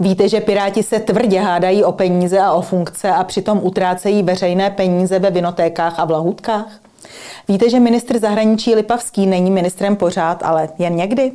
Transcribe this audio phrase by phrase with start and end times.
[0.00, 4.70] Víte, že Piráti se tvrdě hádají o peníze a o funkce a přitom utrácejí veřejné
[4.70, 6.80] peníze ve vinotékách a v lahůdkách?
[7.48, 11.32] Víte, že ministr zahraničí Lipavský není ministrem pořád, ale jen někdy?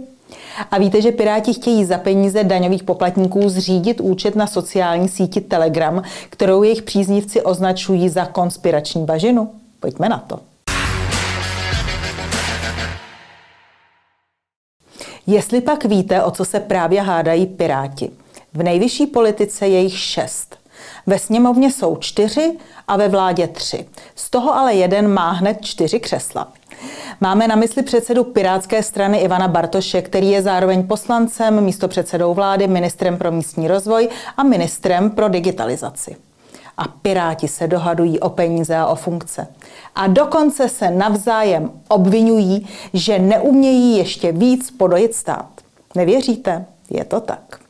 [0.72, 6.04] A víte, že Piráti chtějí za peníze daňových poplatníků zřídit účet na sociální síti Telegram,
[6.30, 9.52] kterou jejich příznivci označují za konspirační bažinu?
[9.80, 10.40] Pojďme na to.
[15.28, 18.12] Jestli pak víte, o co se právě hádají Piráti.
[18.54, 20.58] V nejvyšší politice je jich šest.
[21.06, 22.58] Ve sněmovně jsou čtyři
[22.88, 23.86] a ve vládě tři.
[24.16, 26.54] Z toho ale jeden má hned čtyři křesla.
[27.22, 33.18] Máme na mysli předsedu Pirátské strany Ivana Bartoše, který je zároveň poslancem, místopředsedou vlády, ministrem
[33.18, 36.16] pro místní rozvoj a ministrem pro digitalizaci.
[36.78, 39.48] A Piráti se dohadují o peníze a o funkce.
[39.96, 45.50] A dokonce se navzájem obvinují, že neumějí ještě víc podojit stát.
[45.96, 46.66] Nevěříte?
[46.90, 47.63] Je to tak.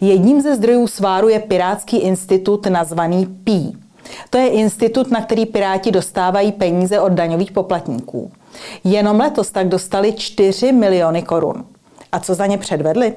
[0.00, 3.72] Jedním ze zdrojů sváru je Pirátský institut nazvaný PI.
[4.30, 8.30] To je institut, na který Piráti dostávají peníze od daňových poplatníků.
[8.84, 11.64] Jenom letos tak dostali 4 miliony korun.
[12.12, 13.14] A co za ně předvedli?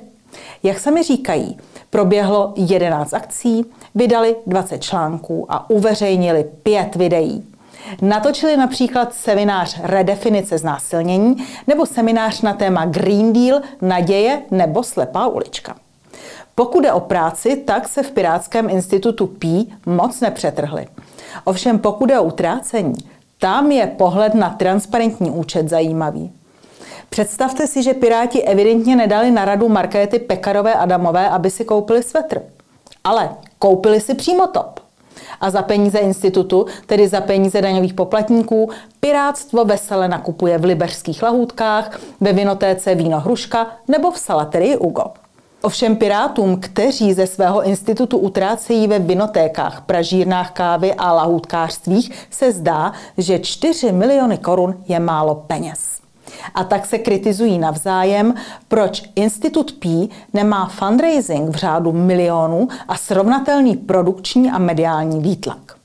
[0.64, 1.58] Jak se mi říkají,
[1.90, 7.44] proběhlo 11 akcí, vydali 20 článků a uveřejnili 5 videí.
[8.02, 11.36] Natočili například seminář Redefinice znásilnění
[11.68, 15.76] nebo seminář na téma Green Deal, naděje nebo slepá ulička.
[16.56, 20.88] Pokud je o práci, tak se v Pirátském institutu PI moc nepřetrhli.
[21.44, 22.96] Ovšem pokud je o utrácení,
[23.40, 26.32] tam je pohled na transparentní účet zajímavý.
[27.10, 32.42] Představte si, že Piráti evidentně nedali na radu Markéty Pekarové Adamové, aby si koupili svetr.
[33.04, 34.80] Ale koupili si přímo top.
[35.42, 42.00] A za peníze institutu, tedy za peníze daňových poplatníků, pirátstvo vesele nakupuje v liberských lahůdkách,
[42.22, 45.23] ve vinotéce víno hruška nebo v salaterii Ugo.
[45.66, 52.94] Ovšem pirátům, kteří ze svého institutu utrácejí ve vinotékách, pražírnách kávy a lahůdkářstvích, se zdá,
[53.18, 56.00] že 4 miliony korun je málo peněz.
[56.56, 58.34] A tak se kritizují navzájem,
[58.68, 65.83] proč Institut P nemá fundraising v řádu milionů a srovnatelný produkční a mediální výtlak.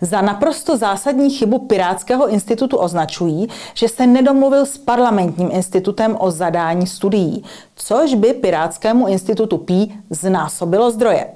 [0.00, 6.86] Za naprosto zásadní chybu Pirátského institutu označují, že se nedomluvil s parlamentním institutem o zadání
[6.86, 7.44] studií,
[7.76, 11.26] což by Pirátskému institutu PI znásobilo zdroje.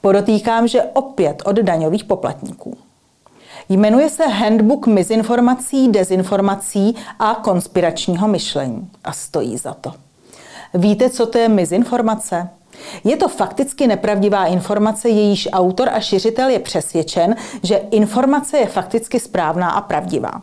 [0.00, 2.76] Podotýkám, že opět od daňových poplatníků.
[3.68, 9.92] Jmenuje se Handbook mizinformací, dezinformací a konspiračního myšlení a stojí za to.
[10.74, 12.48] Víte, co to je mizinformace?
[13.04, 19.20] Je to fakticky nepravdivá informace, jejíž autor a šiřitel je přesvědčen, že informace je fakticky
[19.20, 20.42] správná a pravdivá.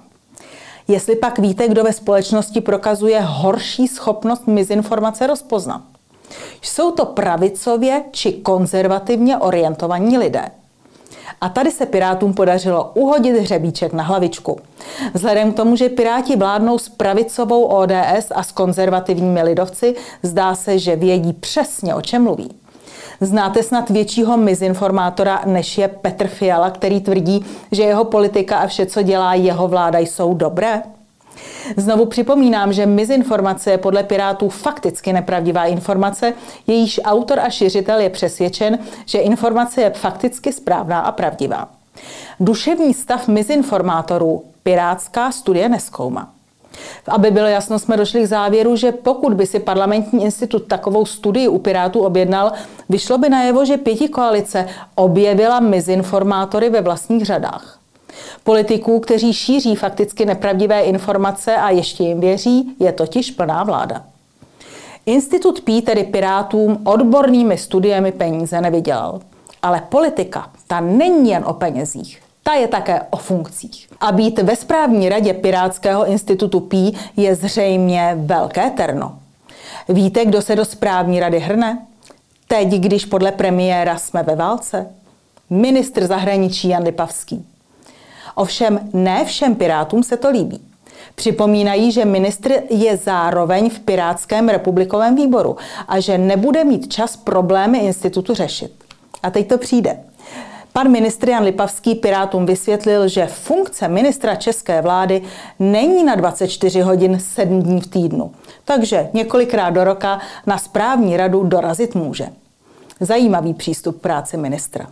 [0.88, 5.82] Jestli pak víte, kdo ve společnosti prokazuje horší schopnost mizinformace rozpoznat.
[6.62, 10.50] Jsou to pravicově či konzervativně orientovaní lidé.
[11.42, 14.60] A tady se Pirátům podařilo uhodit hřebíček na hlavičku.
[15.14, 20.80] Vzhledem k tomu, že Piráti vládnou s pravicovou ODS a s konzervativními lidovci, zdá se,
[20.80, 22.50] že vědí přesně, o čem mluví.
[23.22, 28.86] Znáte snad většího mizinformátora, než je Petr Fiala, který tvrdí, že jeho politika a vše,
[28.86, 30.82] co dělá jeho vláda, jsou dobré?
[31.78, 36.34] Znovu připomínám, že mizinformace je podle Pirátů fakticky nepravdivá informace,
[36.68, 41.70] jejíž autor a šiřitel je přesvědčen, že informace je fakticky správná a pravdivá.
[42.40, 46.34] Duševní stav mizinformátorů Pirátská studie neskoumá.
[47.08, 51.48] Aby bylo jasno, jsme došli k závěru, že pokud by si parlamentní institut takovou studii
[51.48, 52.52] u Pirátů objednal,
[52.90, 57.77] vyšlo by najevo, že pěti koalice objevila mizinformátory ve vlastních řadách.
[58.44, 64.04] Politiků, kteří šíří fakticky nepravdivé informace a ještě jim věří, je totiž plná vláda.
[65.06, 69.22] Institut P tedy Pirátům odbornými studiemi peníze nevydělal.
[69.62, 73.88] Ale politika, ta není jen o penězích, ta je také o funkcích.
[74.00, 79.20] A být ve správní radě Pirátského institutu P je zřejmě velké terno.
[79.90, 81.86] Víte, kdo se do správní rady hrne?
[82.48, 84.88] Teď, když podle premiéra jsme ve válce?
[85.50, 87.46] Ministr zahraničí Jan Lipavský.
[88.38, 90.60] Ovšem ne všem pirátům se to líbí.
[91.16, 95.58] Připomínají, že ministr je zároveň v Pirátském republikovém výboru
[95.88, 98.72] a že nebude mít čas problémy institutu řešit.
[99.24, 100.00] A teď to přijde.
[100.74, 105.22] Pan ministr Jan Lipavský Pirátům vysvětlil, že funkce ministra české vlády
[105.60, 108.32] není na 24 hodin 7 dní v týdnu,
[108.66, 112.28] takže několikrát do roka na správní radu dorazit může.
[113.00, 114.88] Zajímavý přístup práce ministra.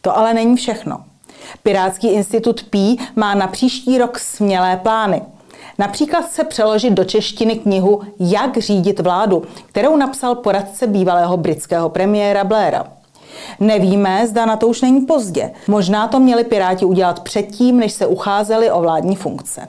[0.00, 1.04] To ale není všechno.
[1.62, 5.22] Pirátský institut PI má na příští rok smělé plány.
[5.78, 12.44] Například se přeložit do češtiny knihu Jak řídit vládu, kterou napsal poradce bývalého britského premiéra
[12.44, 12.86] Blaira.
[13.60, 15.50] Nevíme, zda na to už není pozdě.
[15.68, 19.68] Možná to měli Piráti udělat předtím, než se ucházeli o vládní funkce.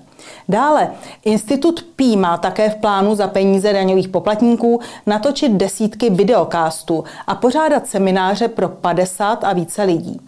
[0.49, 0.91] Dále,
[1.25, 7.87] Institut P má také v plánu za peníze daňových poplatníků natočit desítky videokastů a pořádat
[7.87, 10.21] semináře pro 50 a více lidí.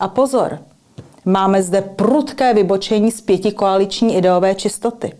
[0.00, 0.58] A pozor,
[1.24, 5.12] máme zde prudké vybočení z pěti koaliční ideové čistoty.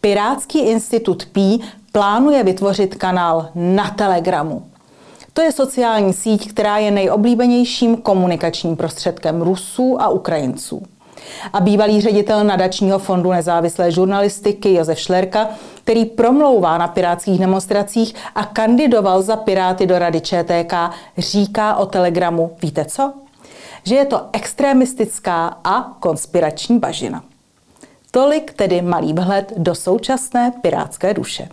[0.00, 1.58] Pirátský institut P
[1.92, 4.62] plánuje vytvořit kanál na Telegramu.
[5.32, 10.82] To je sociální síť, která je nejoblíbenějším komunikačním prostředkem Rusů a Ukrajinců.
[11.52, 15.48] A bývalý ředitel nadačního fondu nezávislé žurnalistiky Josef Šlerka,
[15.84, 20.74] který promlouvá na pirátských demonstracích a kandidoval za Piráty do Rady ČTK,
[21.18, 23.12] říká o Telegramu, víte co?
[23.86, 27.24] Že je to extremistická a konspirační bažina.
[28.10, 31.48] Tolik tedy malý vhled do současné pirátské duše.